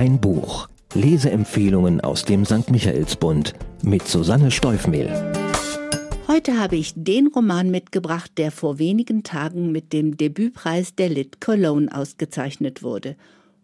Ein 0.00 0.18
Buch. 0.18 0.66
Leseempfehlungen 0.94 2.00
aus 2.00 2.24
dem 2.24 2.46
St. 2.46 2.70
Michaelsbund 2.70 3.52
mit 3.82 4.08
Susanne 4.08 4.50
Steufmehl. 4.50 5.10
Heute 6.26 6.58
habe 6.58 6.76
ich 6.76 6.94
den 6.96 7.26
Roman 7.26 7.70
mitgebracht, 7.70 8.30
der 8.38 8.50
vor 8.50 8.78
wenigen 8.78 9.24
Tagen 9.24 9.72
mit 9.72 9.92
dem 9.92 10.16
Debütpreis 10.16 10.94
der 10.94 11.10
Lit 11.10 11.42
Cologne 11.42 11.94
ausgezeichnet 11.94 12.82
wurde. 12.82 13.14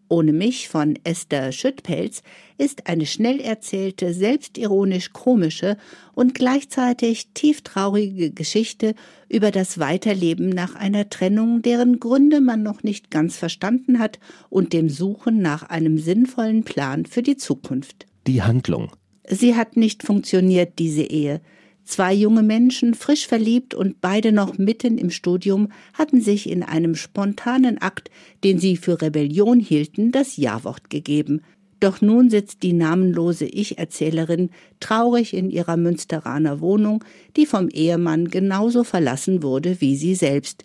Ohne 0.09 0.33
mich 0.33 0.69
von 0.69 0.99
Esther 1.03 1.51
Schüttpelz 1.51 2.23
ist 2.59 2.87
eine 2.87 3.07
schnell 3.07 3.41
erzählte, 3.41 4.15
selbstironisch 4.15 5.13
komische 5.13 5.77
und 6.15 6.35
gleichzeitig 6.35 7.29
tieftraurige 7.35 8.31
Geschichte 8.31 8.95
über 9.29 9.51
das 9.51 9.79
Weiterleben 9.79 10.49
nach 10.49 10.77
einer 10.77 11.11
Trennung, 11.11 11.61
deren 11.63 11.99
Gründe 11.99 12.41
man 12.41 12.63
noch 12.63 12.85
nicht 12.85 13.11
ganz 13.11 13.37
verstanden 13.37 13.99
hat 13.99 14.21
und 14.49 14.73
dem 14.73 14.89
Suchen 14.89 15.43
nach 15.43 15.65
einem 15.65 15.99
sinnvollen 15.99 16.63
Plan 16.63 17.05
für 17.07 17.23
die 17.23 17.37
Zukunft. 17.37 18.07
Die 18.29 18.43
Handlung. 18.43 18.93
Sie 19.29 19.57
hat 19.57 19.77
nicht 19.77 20.05
funktioniert, 20.05 20.79
diese 20.79 21.03
Ehe. 21.03 21.41
Zwei 21.87 22.13
junge 22.13 22.43
Menschen, 22.43 22.95
frisch 22.95 23.29
verliebt 23.29 23.73
und 23.73 24.01
beide 24.01 24.33
noch 24.33 24.59
mitten 24.59 24.99
im 24.99 25.11
Studium, 25.11 25.69
hatten 25.95 26.21
sich 26.21 26.51
in 26.51 26.65
einem 26.65 26.97
spontanen 26.97 27.79
Akt, 27.79 28.11
den 28.43 28.59
sie 28.59 28.77
für 28.77 29.01
Rebellion 29.01 29.61
hielten, 29.61 30.11
das 30.11 30.37
Ja-Wort 30.37 30.91
gegeben. 30.91 31.43
Doch 31.79 32.01
nun 32.01 32.29
sitzt 32.29 32.65
die 32.65 32.73
namenlose 32.73 33.45
Ich-Erzählerin 33.45 34.51
traurig 34.81 35.33
in 35.33 35.49
ihrer 35.49 35.77
Münsteraner 35.77 36.61
Wohnung, 36.61 37.05
die 37.37 37.47
vom 37.47 37.69
Ehemann 37.69 38.29
genauso 38.29 38.83
verlassen 38.83 39.45
wurde 39.45 39.81
wie 39.81 39.95
sie 39.95 40.17
selbst. 40.17 40.65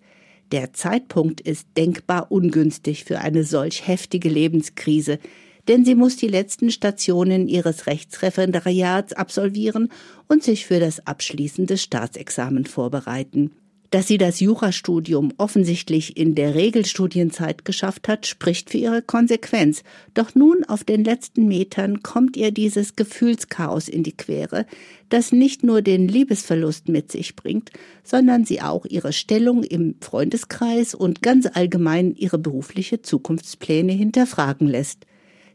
Der 0.51 0.73
Zeitpunkt 0.73 1.39
ist 1.39 1.67
denkbar 1.77 2.31
ungünstig 2.31 3.03
für 3.03 3.19
eine 3.19 3.43
solch 3.43 3.87
heftige 3.87 4.27
Lebenskrise, 4.27 5.19
denn 5.67 5.85
sie 5.85 5.95
muss 5.95 6.17
die 6.17 6.27
letzten 6.27 6.71
Stationen 6.71 7.47
ihres 7.47 7.87
Rechtsreferendariats 7.87 9.13
absolvieren 9.13 9.89
und 10.27 10.43
sich 10.43 10.65
für 10.65 10.79
das 10.79 11.05
abschließende 11.05 11.77
Staatsexamen 11.77 12.65
vorbereiten. 12.65 13.51
Dass 13.91 14.07
sie 14.07 14.17
das 14.17 14.39
Jurastudium 14.39 15.33
offensichtlich 15.37 16.15
in 16.15 16.33
der 16.33 16.55
Regelstudienzeit 16.55 17.65
geschafft 17.65 18.07
hat, 18.07 18.25
spricht 18.25 18.69
für 18.69 18.77
ihre 18.77 19.01
Konsequenz. 19.01 19.83
Doch 20.13 20.33
nun 20.33 20.63
auf 20.63 20.85
den 20.85 21.03
letzten 21.03 21.45
Metern 21.49 22.01
kommt 22.01 22.37
ihr 22.37 22.51
dieses 22.51 22.95
Gefühlschaos 22.95 23.89
in 23.89 24.03
die 24.03 24.15
Quere, 24.15 24.65
das 25.09 25.33
nicht 25.33 25.65
nur 25.65 25.81
den 25.81 26.07
Liebesverlust 26.07 26.87
mit 26.87 27.11
sich 27.11 27.35
bringt, 27.35 27.71
sondern 28.01 28.45
sie 28.45 28.61
auch 28.61 28.85
ihre 28.85 29.11
Stellung 29.11 29.61
im 29.61 29.95
Freundeskreis 29.99 30.95
und 30.95 31.21
ganz 31.21 31.49
allgemein 31.53 32.15
ihre 32.15 32.37
berufliche 32.37 33.01
Zukunftspläne 33.01 33.91
hinterfragen 33.91 34.69
lässt. 34.69 35.05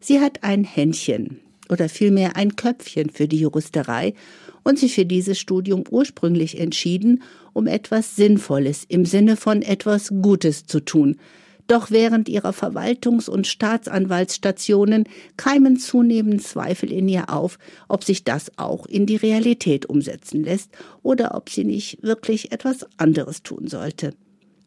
Sie 0.06 0.20
hat 0.20 0.44
ein 0.44 0.62
Händchen 0.62 1.40
oder 1.68 1.88
vielmehr 1.88 2.36
ein 2.36 2.54
Köpfchen 2.54 3.10
für 3.10 3.26
die 3.26 3.40
Juristerei 3.40 4.14
und 4.62 4.78
sich 4.78 4.94
für 4.94 5.04
dieses 5.04 5.36
Studium 5.36 5.82
ursprünglich 5.90 6.60
entschieden, 6.60 7.24
um 7.52 7.66
etwas 7.66 8.14
Sinnvolles 8.14 8.84
im 8.86 9.04
Sinne 9.04 9.36
von 9.36 9.62
etwas 9.62 10.12
Gutes 10.22 10.64
zu 10.64 10.78
tun. 10.78 11.16
Doch 11.66 11.90
während 11.90 12.28
ihrer 12.28 12.52
Verwaltungs- 12.52 13.28
und 13.28 13.48
Staatsanwaltsstationen 13.48 15.08
keimen 15.36 15.76
zunehmend 15.76 16.40
Zweifel 16.44 16.92
in 16.92 17.08
ihr 17.08 17.28
auf, 17.28 17.58
ob 17.88 18.04
sich 18.04 18.22
das 18.22 18.56
auch 18.58 18.86
in 18.86 19.06
die 19.06 19.16
Realität 19.16 19.86
umsetzen 19.86 20.44
lässt 20.44 20.70
oder 21.02 21.34
ob 21.34 21.50
sie 21.50 21.64
nicht 21.64 22.04
wirklich 22.04 22.52
etwas 22.52 22.86
anderes 22.96 23.42
tun 23.42 23.66
sollte. 23.66 24.14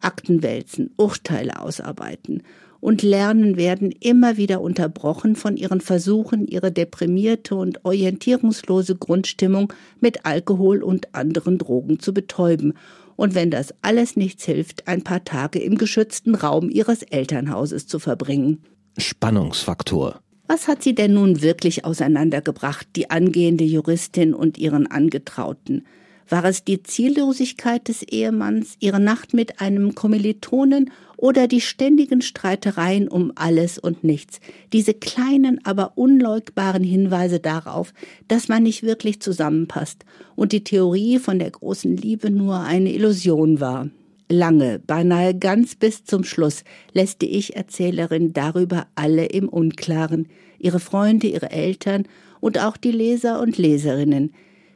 Akten 0.01 0.43
wälzen, 0.43 0.91
Urteile 0.97 1.61
ausarbeiten 1.61 2.43
und 2.79 3.01
Lernen 3.01 3.57
werden 3.57 3.91
immer 3.91 4.37
wieder 4.37 4.61
unterbrochen 4.61 5.35
von 5.35 5.57
ihren 5.57 5.81
Versuchen, 5.81 6.47
ihre 6.47 6.71
deprimierte 6.71 7.55
und 7.55 7.83
orientierungslose 7.85 8.95
Grundstimmung 8.95 9.73
mit 9.99 10.25
Alkohol 10.25 10.83
und 10.83 11.13
anderen 11.13 11.57
Drogen 11.57 11.99
zu 11.99 12.13
betäuben 12.13 12.73
und 13.19 13.35
wenn 13.35 13.51
das 13.51 13.73
alles 13.81 14.15
nichts 14.15 14.45
hilft, 14.45 14.87
ein 14.87 15.03
paar 15.03 15.25
Tage 15.25 15.59
im 15.59 15.77
geschützten 15.77 16.35
Raum 16.35 16.69
ihres 16.69 17.03
Elternhauses 17.03 17.85
zu 17.85 17.99
verbringen. 17.99 18.63
Spannungsfaktor. 18.97 20.21
Was 20.47 20.69
hat 20.69 20.81
sie 20.81 20.95
denn 20.95 21.15
nun 21.15 21.41
wirklich 21.41 21.83
auseinandergebracht, 21.83 22.87
die 22.95 23.09
angehende 23.09 23.65
Juristin 23.65 24.33
und 24.33 24.57
ihren 24.57 24.87
Angetrauten? 24.87 25.85
War 26.29 26.45
es 26.45 26.63
die 26.63 26.83
Ziellosigkeit 26.83 27.87
des 27.87 28.03
Ehemanns, 28.03 28.75
ihre 28.79 28.99
Nacht 28.99 29.33
mit 29.33 29.61
einem 29.61 29.95
Kommilitonen 29.95 30.91
oder 31.17 31.47
die 31.47 31.59
ständigen 31.59 32.21
Streitereien 32.21 33.07
um 33.07 33.31
alles 33.35 33.79
und 33.79 34.03
nichts, 34.03 34.39
diese 34.71 34.93
kleinen, 34.93 35.59
aber 35.65 35.93
unleugbaren 35.95 36.83
Hinweise 36.83 37.39
darauf, 37.39 37.93
dass 38.27 38.47
man 38.47 38.63
nicht 38.63 38.83
wirklich 38.83 39.21
zusammenpasst 39.21 40.05
und 40.35 40.51
die 40.51 40.63
Theorie 40.63 41.17
von 41.17 41.39
der 41.39 41.49
großen 41.49 41.97
Liebe 41.97 42.29
nur 42.29 42.59
eine 42.59 42.93
Illusion 42.93 43.59
war. 43.59 43.89
Lange, 44.31 44.77
beinahe 44.85 45.33
ganz 45.33 45.73
bis 45.73 46.05
zum 46.05 46.23
Schluss, 46.23 46.63
lässt 46.93 47.23
die 47.23 47.31
Ich-Erzählerin 47.31 48.31
darüber 48.31 48.85
alle 48.93 49.25
im 49.25 49.49
Unklaren, 49.49 50.27
ihre 50.59 50.79
Freunde, 50.79 51.25
ihre 51.25 51.49
Eltern 51.49 52.05
und 52.39 52.59
auch 52.59 52.77
die 52.77 52.91
Leser 52.91 53.41
und 53.41 53.57
Leserinnen, 53.57 54.31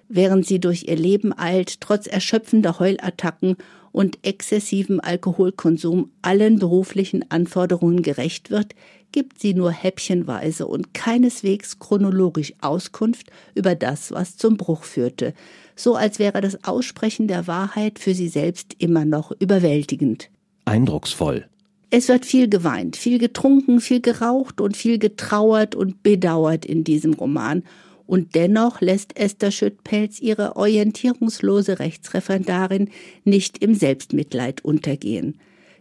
während 0.09 0.45
sie 0.45 0.59
durch 0.59 0.87
ihr 0.87 0.95
Leben 0.95 1.37
eilt, 1.37 1.81
trotz 1.81 2.07
erschöpfender 2.07 2.79
Heulattacken 2.79 3.57
und 3.91 4.19
exzessivem 4.23 4.99
Alkoholkonsum 4.99 6.11
allen 6.21 6.59
beruflichen 6.59 7.29
Anforderungen 7.29 8.01
gerecht 8.01 8.49
wird, 8.49 8.75
gibt 9.13 9.39
sie 9.39 9.53
nur 9.53 9.71
häppchenweise 9.71 10.67
und 10.67 10.93
keineswegs 10.93 11.79
chronologisch 11.79 12.53
Auskunft 12.59 13.31
über 13.55 13.75
das, 13.75 14.11
was 14.11 14.35
zum 14.35 14.57
Bruch 14.57 14.83
führte, 14.83 15.33
so 15.75 15.95
als 15.95 16.19
wäre 16.19 16.41
das 16.41 16.63
Aussprechen 16.65 17.27
der 17.27 17.47
Wahrheit 17.47 17.99
für 17.99 18.13
sie 18.13 18.27
selbst 18.27 18.75
immer 18.79 19.05
noch 19.05 19.31
überwältigend. 19.39 20.29
Eindrucksvoll. 20.65 21.45
Es 21.91 22.09
wird 22.09 22.25
viel 22.25 22.49
geweint, 22.49 22.97
viel 22.97 23.19
getrunken, 23.19 23.79
viel 23.79 24.01
geraucht 24.01 24.59
und 24.59 24.75
viel 24.75 24.97
getrauert 24.97 25.75
und 25.75 26.01
bedauert 26.01 26.65
in 26.65 26.83
diesem 26.83 27.13
Roman, 27.13 27.63
und 28.05 28.35
dennoch 28.35 28.81
lässt 28.81 29.17
Esther 29.17 29.51
Schüttpelz 29.51 30.19
ihre 30.19 30.55
orientierungslose 30.55 31.79
Rechtsreferendarin 31.79 32.89
nicht 33.23 33.59
im 33.63 33.73
Selbstmitleid 33.75 34.63
untergehen. 34.63 35.39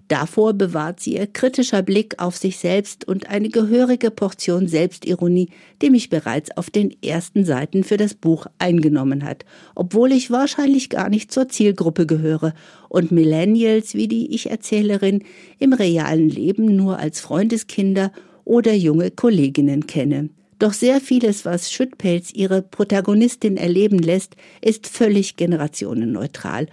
Davor 0.08 0.52
bewahrt 0.52 1.00
sie 1.00 1.14
ihr 1.14 1.26
kritischer 1.26 1.82
Blick 1.82 2.20
auf 2.20 2.36
sich 2.36 2.58
selbst 2.58 3.08
und 3.08 3.30
eine 3.30 3.48
gehörige 3.48 4.10
Portion 4.10 4.68
Selbstironie, 4.68 5.48
die 5.80 5.88
mich 5.88 6.10
bereits 6.10 6.54
auf 6.56 6.68
den 6.68 6.94
ersten 7.02 7.46
Seiten 7.46 7.82
für 7.82 7.96
das 7.96 8.12
Buch 8.12 8.46
eingenommen 8.58 9.24
hat, 9.24 9.46
obwohl 9.74 10.12
ich 10.12 10.30
wahrscheinlich 10.30 10.90
gar 10.90 11.08
nicht 11.08 11.32
zur 11.32 11.48
Zielgruppe 11.48 12.04
gehöre 12.04 12.52
und 12.90 13.10
Millennials 13.10 13.94
wie 13.94 14.06
die 14.08 14.34
Ich-Erzählerin 14.34 15.24
im 15.58 15.72
realen 15.72 16.28
Leben 16.28 16.76
nur 16.76 16.98
als 16.98 17.20
Freundeskinder 17.20 18.12
oder 18.44 18.74
junge 18.74 19.12
Kolleginnen 19.12 19.86
kenne. 19.86 20.28
Doch 20.62 20.74
sehr 20.74 21.00
vieles, 21.00 21.44
was 21.44 21.72
Schüttpelz 21.72 22.32
ihre 22.32 22.62
Protagonistin 22.62 23.56
erleben 23.56 23.98
lässt, 23.98 24.36
ist 24.60 24.86
völlig 24.86 25.34
generationenneutral. 25.34 26.68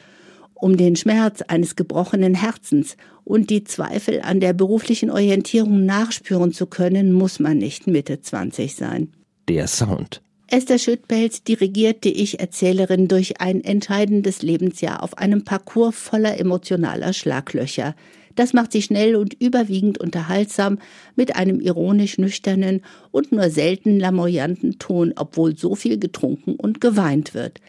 Um 0.54 0.78
den 0.78 0.96
Schmerz 0.96 1.42
eines 1.42 1.76
gebrochenen 1.76 2.36
Herzens 2.36 2.98
und 3.24 3.50
die 3.50 3.64
Zweifel 3.64 4.22
an 4.22 4.42
der 4.42 4.54
beruflichen 4.54 5.10
Orientierung 5.10 5.88
nachspüren 5.88 6.54
zu 6.54 6.68
können, 6.68 7.14
muss 7.14 7.40
man 7.40 7.58
nicht 7.58 7.88
Mitte 7.88 8.22
20 8.22 8.76
sein. 8.76 9.12
Der 9.48 9.66
Sound. 9.66 10.22
Esther 10.46 10.78
Schüttpelz 10.78 11.44
dirigiert 11.44 12.04
die 12.04 12.22
Ich-Erzählerin 12.22 13.08
durch 13.08 13.42
ein 13.42 13.64
entscheidendes 13.64 14.44
Lebensjahr 14.44 15.02
auf 15.02 15.18
einem 15.18 15.46
Parcours 15.46 15.96
voller 15.96 16.40
emotionaler 16.40 17.12
Schlaglöcher. 17.14 17.96
Das 18.40 18.54
macht 18.54 18.72
sie 18.72 18.82
schnell 18.82 19.18
und 19.18 19.34
überwiegend 19.34 19.98
unterhaltsam 19.98 20.80
mit 21.18 21.36
einem 21.36 21.60
ironisch 21.60 22.18
nüchternen 22.18 22.84
und 23.12 23.34
nur 23.34 23.50
selten 23.50 24.00
lamoyanten 24.00 24.80
Ton, 24.80 25.12
obwohl 25.18 25.58
so 25.58 25.76
viel 25.76 26.00
getrunken 26.00 26.56
und 26.56 26.80
geweint 26.80 27.34
wird. 27.34 27.60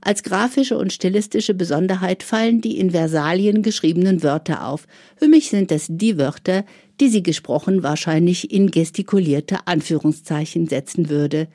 Als 0.00 0.22
grafische 0.22 0.78
und 0.78 0.94
stilistische 0.94 1.52
Besonderheit 1.52 2.22
fallen 2.22 2.62
die 2.62 2.78
in 2.78 2.92
Versalien 2.92 3.60
geschriebenen 3.60 4.22
Wörter 4.22 4.66
auf. 4.66 4.86
Für 5.16 5.28
mich 5.28 5.50
sind 5.50 5.70
es 5.72 5.88
die 5.90 6.16
Wörter, 6.16 6.64
die 7.00 7.10
sie 7.10 7.22
gesprochen 7.22 7.82
wahrscheinlich 7.82 8.50
in 8.50 8.70
gestikulierte 8.70 9.58
Anführungszeichen 9.66 10.68
setzen 10.68 11.10
würde. 11.10 11.48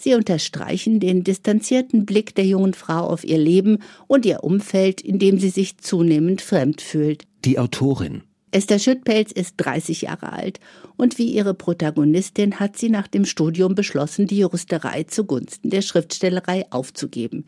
Sie 0.00 0.14
unterstreichen 0.14 1.00
den 1.00 1.24
distanzierten 1.24 2.06
Blick 2.06 2.34
der 2.34 2.46
jungen 2.46 2.74
Frau 2.74 3.06
auf 3.06 3.24
ihr 3.24 3.38
Leben 3.38 3.78
und 4.06 4.24
ihr 4.24 4.44
Umfeld, 4.44 5.00
in 5.00 5.18
dem 5.18 5.38
sie 5.38 5.50
sich 5.50 5.78
zunehmend 5.78 6.40
fremd 6.40 6.80
fühlt. 6.80 7.24
Die 7.44 7.58
Autorin. 7.58 8.22
Esther 8.50 8.78
Schüttpelz 8.78 9.30
ist 9.32 9.54
30 9.58 10.02
Jahre 10.02 10.32
alt 10.32 10.60
und 10.96 11.18
wie 11.18 11.30
ihre 11.32 11.52
Protagonistin 11.52 12.60
hat 12.60 12.78
sie 12.78 12.88
nach 12.88 13.06
dem 13.06 13.26
Studium 13.26 13.74
beschlossen, 13.74 14.26
die 14.26 14.38
Juristerei 14.38 15.02
zugunsten 15.02 15.68
der 15.68 15.82
Schriftstellerei 15.82 16.64
aufzugeben. 16.70 17.44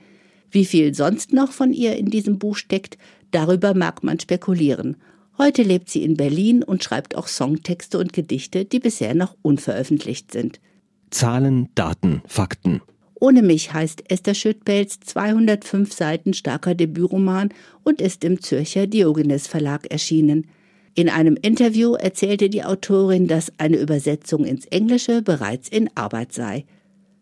Wie 0.50 0.64
viel 0.64 0.94
sonst 0.94 1.32
noch 1.32 1.52
von 1.52 1.72
ihr 1.72 1.96
in 1.96 2.10
diesem 2.10 2.38
Buch 2.38 2.56
steckt, 2.56 2.98
darüber 3.30 3.74
mag 3.74 4.02
man 4.02 4.20
spekulieren. 4.20 4.96
Heute 5.38 5.62
lebt 5.62 5.88
sie 5.88 6.02
in 6.02 6.16
Berlin 6.16 6.62
und 6.62 6.84
schreibt 6.84 7.16
auch 7.16 7.28
Songtexte 7.28 7.98
und 7.98 8.12
Gedichte, 8.12 8.66
die 8.66 8.80
bisher 8.80 9.14
noch 9.14 9.36
unveröffentlicht 9.40 10.32
sind. 10.32 10.60
Zahlen, 11.10 11.68
Daten, 11.74 12.22
Fakten. 12.26 12.80
Ohne 13.20 13.42
mich 13.42 13.72
heißt 13.72 14.10
Esther 14.10 14.34
Schüttpelz 14.34 15.00
205 15.00 15.92
Seiten 15.92 16.32
starker 16.32 16.74
Debütroman 16.74 17.50
und 17.84 18.00
ist 18.00 18.24
im 18.24 18.40
Zürcher 18.40 18.86
Diogenes 18.86 19.46
Verlag 19.46 19.90
erschienen. 19.90 20.46
In 20.94 21.08
einem 21.08 21.36
Interview 21.40 21.94
erzählte 21.94 22.48
die 22.48 22.64
Autorin, 22.64 23.26
dass 23.26 23.52
eine 23.58 23.76
Übersetzung 23.76 24.44
ins 24.44 24.66
Englische 24.66 25.22
bereits 25.22 25.68
in 25.68 25.90
Arbeit 25.94 26.32
sei. 26.32 26.64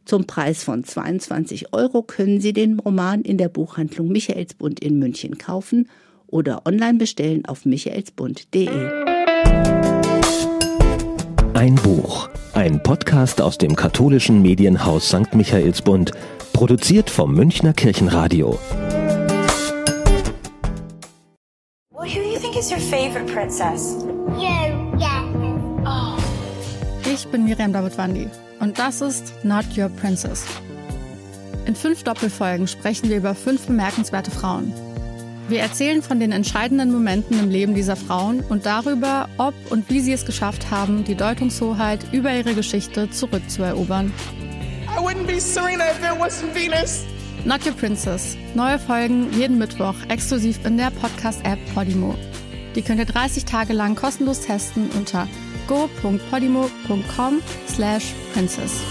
Zum 0.05 0.27
Preis 0.27 0.65
von 0.65 0.85
22 0.85 1.75
Euro 1.75 2.03
können 2.03 2.41
Sie 2.41 2.53
den 2.53 2.79
Roman 2.79 3.23
in 3.23 3.37
der 3.37 3.49
Buchhandlung 3.49 4.09
Michaelsbund 4.09 4.81
in 4.81 4.99
München 4.99 5.37
kaufen 5.37 5.89
oder 6.29 6.67
online 6.67 6.99
bestellen 6.99 7.45
auf 7.45 7.67
michaelsbund.de. 7.67 9.18
Ein 11.59 11.75
Buch, 11.75 12.29
ein 12.53 12.81
Podcast 12.85 13.41
aus 13.41 13.59
dem 13.59 13.75
katholischen 13.75 14.43
Medienhaus 14.43 15.09
St. 15.09 15.35
Michaelsbund, 15.35 16.13
produziert 16.53 17.11
vom 17.11 17.35
Münchner 17.35 17.73
Kirchenradio. 17.73 18.57
Well, 21.91 22.09
who 22.09 22.23
do 22.23 22.29
you 22.33 22.39
think 22.39 22.57
is 22.57 22.71
your 22.71 22.79
favorite 22.79 23.27
princess? 23.27 23.97
You, 24.37 25.01
yeah. 25.01 26.17
Ich 27.13 27.27
bin 27.27 27.43
Miriam 27.43 27.73
Davidwandi 27.73 28.29
und 28.61 28.79
das 28.79 29.01
ist 29.01 29.33
Not 29.43 29.65
Your 29.77 29.89
Princess. 29.89 30.45
In 31.67 31.75
fünf 31.75 32.05
Doppelfolgen 32.05 32.69
sprechen 32.69 33.09
wir 33.09 33.17
über 33.17 33.35
fünf 33.35 33.67
bemerkenswerte 33.67 34.31
Frauen. 34.31 34.73
Wir 35.49 35.61
erzählen 35.61 36.03
von 36.03 36.21
den 36.21 36.31
entscheidenden 36.31 36.93
Momenten 36.93 37.39
im 37.41 37.49
Leben 37.49 37.75
dieser 37.75 37.97
Frauen 37.97 38.41
und 38.41 38.67
darüber, 38.67 39.31
ob 39.39 39.55
und 39.71 39.89
wie 39.89 40.01
sie 40.01 40.13
es 40.13 40.27
geschafft 40.27 40.71
haben, 40.71 41.05
die 41.05 41.15
Deutungshoheit 41.15 42.01
über 42.13 42.31
ihre 42.33 42.55
Geschichte 42.55 43.09
zurückzuerobern. 43.09 44.13
I 44.95 45.01
wouldn't 45.01 45.27
be 45.27 45.41
Serena 45.41 45.85
if 45.85 45.99
it 46.01 46.21
wasn't 46.21 46.55
Venus. 46.55 47.07
Not 47.47 47.65
Your 47.65 47.73
Princess. 47.73 48.37
Neue 48.55 48.79
Folgen 48.79 49.33
jeden 49.33 49.57
Mittwoch 49.57 49.95
exklusiv 50.09 50.59
in 50.67 50.77
der 50.77 50.91
Podcast-App 50.91 51.59
Podimo. 51.75 52.15
Die 52.75 52.83
könnt 52.83 52.99
ihr 52.99 53.07
30 53.07 53.47
Tage 53.47 53.73
lang 53.73 53.95
kostenlos 53.95 54.43
testen 54.43 54.91
unter 54.99 55.27
go.podimo.com 55.67 57.41
slash 57.69 58.13
princess. 58.35 58.83